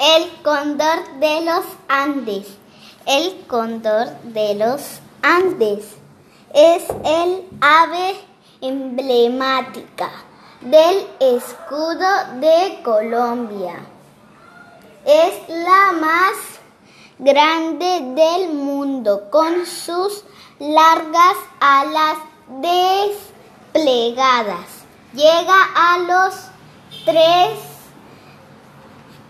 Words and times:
El 0.00 0.32
cóndor 0.42 1.20
de 1.20 1.42
los 1.42 1.62
Andes. 1.86 2.46
El 3.04 3.44
cóndor 3.46 4.08
de 4.22 4.54
los 4.54 4.80
Andes 5.20 5.84
es 6.54 6.84
el 7.04 7.46
ave 7.60 8.18
emblemática 8.62 10.10
del 10.62 11.06
escudo 11.20 12.08
de 12.40 12.80
Colombia. 12.82 13.74
Es 15.04 15.34
la 15.48 15.92
más 15.92 16.32
grande 17.18 18.00
del 18.14 18.54
mundo 18.54 19.28
con 19.30 19.66
sus 19.66 20.24
largas 20.58 21.36
alas 21.60 22.16
desplegadas. 23.74 24.66
Llega 25.12 25.62
a 25.74 25.98
los 25.98 26.34
3, 27.04 27.69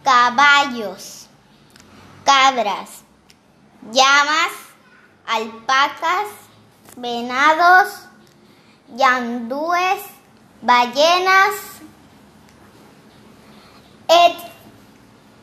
caballos, 0.03 1.28
cabras, 2.23 3.04
llamas, 3.92 4.52
alpacas, 5.26 6.28
venados, 6.95 8.04
yandúes, 8.95 10.02
ballenas, 10.62 11.56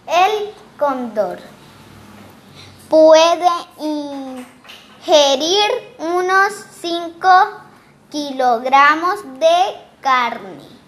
el 0.06 0.55
cóndor. 0.78 1.39
Puede 2.89 3.48
ingerir 3.80 4.46
unos 5.98 6.52
5 6.80 7.28
kilogramos 8.11 9.22
de 9.39 9.86
carne 10.00 10.83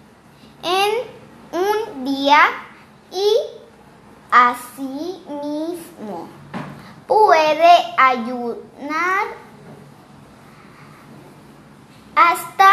y 3.11 3.37
así 4.31 5.23
mismo. 5.41 6.27
Puede 7.07 7.93
ayunar 7.97 9.27
hasta 12.15 12.69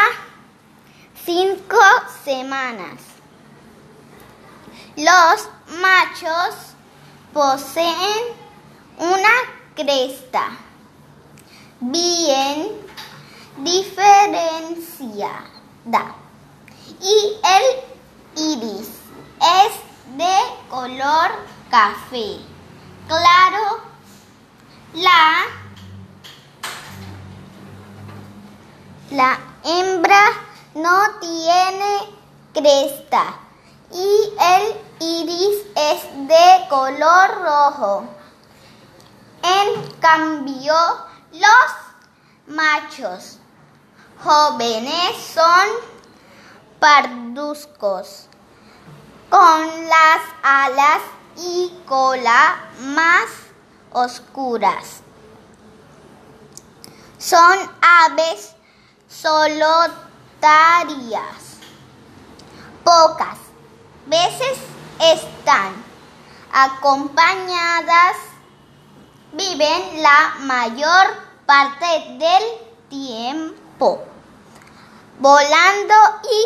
5 1.25 1.77
semanas. 2.25 3.01
Los 4.97 5.49
machos 5.81 6.75
poseen 7.33 8.25
una 8.99 9.35
cresta. 9.77 10.49
Bien 11.79 12.73
diferenciada. 13.59 15.45
Y 17.01 17.39
el 17.45 17.65
iris 18.37 19.04
es 19.45 20.17
de 20.17 20.37
color 20.71 21.31
café 21.71 22.55
claro. 23.07 23.81
La, 24.95 25.47
la 29.11 29.39
hembra 29.65 30.23
no 30.75 31.19
tiene 31.21 32.15
cresta 32.53 33.37
y 33.91 34.33
el 34.41 34.81
iris 35.01 35.67
es 35.75 36.29
de 36.29 36.69
color 36.69 37.43
rojo. 37.43 38.05
En 39.43 39.91
cambio, 40.01 40.75
los 41.33 41.71
machos 42.47 43.39
jóvenes 44.23 45.17
son 45.35 45.67
parduzcos 46.79 48.29
con 49.31 49.89
las 49.89 50.21
alas 50.43 51.03
y 51.37 51.73
cola 51.87 52.71
más 52.81 53.29
oscuras. 53.93 55.03
Son 57.19 57.59
aves 57.81 58.55
solitarias. 59.09 59.79
Pocas 62.85 63.39
veces 64.07 64.59
están 65.01 65.73
acompañadas, 66.53 68.17
viven 69.33 70.03
la 70.03 70.35
mayor 70.41 71.07
parte 71.47 71.87
del 72.19 72.43
tiempo 72.89 74.05
volando 75.19 75.95
y 76.25 76.45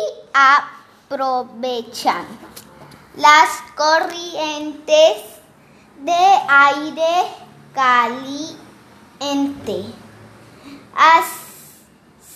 aprovechan 1.09 2.27
las 3.19 3.49
corrientes 3.75 5.23
de 6.05 6.25
aire 6.49 7.27
caliente 7.75 8.59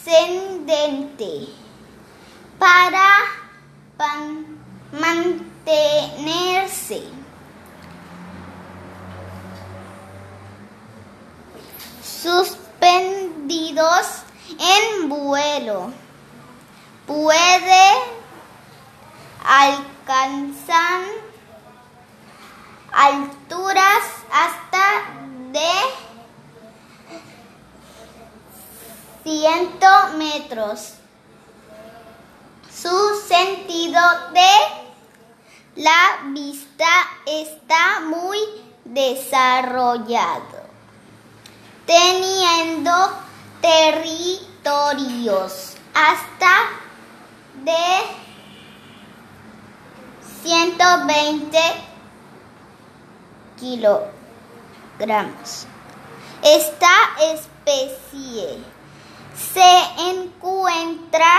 ascendente 0.04 1.48
para 2.58 3.06
mantenerse 4.92 7.02
suspendidos 12.22 14.22
en 14.58 15.08
vuelo. 15.08 15.92
Puede 17.06 18.21
alcanzar 19.44 21.02
alturas 22.92 24.02
hasta 24.32 25.02
de 25.52 25.70
100 29.24 30.18
metros. 30.18 30.94
Su 32.72 33.20
sentido 33.26 34.00
de 34.32 34.50
la 35.76 36.20
vista 36.26 36.86
está 37.26 38.00
muy 38.00 38.38
desarrollado, 38.84 40.62
teniendo 41.86 42.92
territorios 43.60 45.74
hasta 45.94 46.68
de 47.64 48.21
120 50.42 51.58
kilogramos. 53.58 55.66
Esta 56.42 56.90
especie 57.32 58.58
se 59.36 60.10
encuentra 60.10 61.32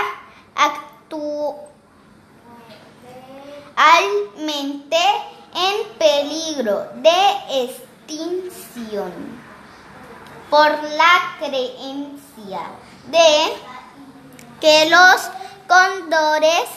actualmente 0.56 1.64
en 5.54 5.86
peligro 5.98 6.88
de 6.94 7.64
extinción 7.64 9.12
por 10.48 10.70
la 10.70 11.36
creencia 11.38 12.62
de 13.10 13.52
que 14.60 14.88
los 14.88 15.30
cóndores 15.68 16.70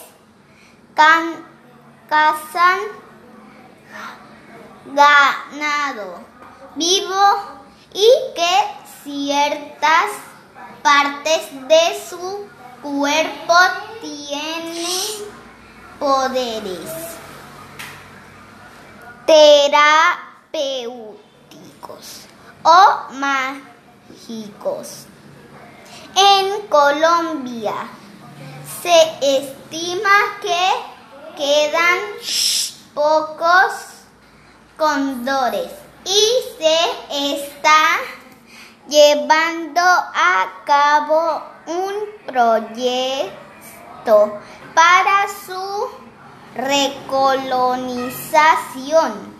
cazan 2.09 2.79
ganado 4.85 6.19
vivo 6.75 7.23
y 7.93 8.09
que 8.35 8.75
ciertas 9.03 10.11
partes 10.81 11.49
de 11.67 12.01
su 12.09 12.47
cuerpo 12.81 13.53
tienen 14.01 15.27
poderes 15.99 16.89
terapéuticos 19.25 22.21
o 22.63 23.13
mágicos. 23.13 25.05
En 26.15 26.67
Colombia 26.67 27.75
se 28.81 28.99
estima 29.21 30.39
que 30.41 30.96
quedan 31.37 31.99
pocos 32.95 33.71
cóndores 34.75 35.71
y 36.03 36.19
se 36.57 36.79
está 37.35 37.99
llevando 38.87 39.81
a 39.81 40.63
cabo 40.65 41.43
un 41.67 41.93
proyecto 42.25 43.29
para 44.73 45.27
su 45.45 45.91
recolonización. 46.55 49.36